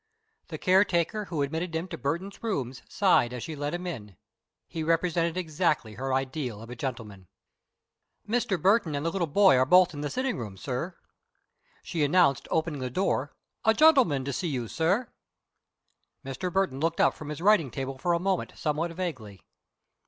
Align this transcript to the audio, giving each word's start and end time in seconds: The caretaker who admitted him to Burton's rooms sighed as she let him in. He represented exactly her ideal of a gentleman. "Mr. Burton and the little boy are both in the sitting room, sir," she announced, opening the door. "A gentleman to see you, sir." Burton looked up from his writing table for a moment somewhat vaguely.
The 0.47 0.57
caretaker 0.57 1.25
who 1.25 1.43
admitted 1.43 1.75
him 1.75 1.87
to 1.89 1.95
Burton's 1.95 2.41
rooms 2.41 2.81
sighed 2.89 3.33
as 3.33 3.43
she 3.43 3.55
let 3.55 3.75
him 3.75 3.85
in. 3.85 4.17
He 4.67 4.81
represented 4.81 5.37
exactly 5.37 5.93
her 5.93 6.11
ideal 6.11 6.59
of 6.59 6.71
a 6.71 6.75
gentleman. 6.75 7.27
"Mr. 8.27 8.59
Burton 8.59 8.95
and 8.95 9.05
the 9.05 9.11
little 9.11 9.27
boy 9.27 9.57
are 9.57 9.63
both 9.67 9.93
in 9.93 10.01
the 10.01 10.09
sitting 10.09 10.39
room, 10.39 10.57
sir," 10.57 10.95
she 11.83 12.03
announced, 12.03 12.47
opening 12.49 12.79
the 12.81 12.89
door. 12.89 13.35
"A 13.63 13.75
gentleman 13.75 14.25
to 14.25 14.33
see 14.33 14.47
you, 14.47 14.67
sir." 14.67 15.07
Burton 16.23 16.79
looked 16.79 16.99
up 16.99 17.13
from 17.13 17.29
his 17.29 17.39
writing 17.39 17.69
table 17.69 17.99
for 17.99 18.13
a 18.13 18.19
moment 18.19 18.53
somewhat 18.55 18.89
vaguely. 18.93 19.45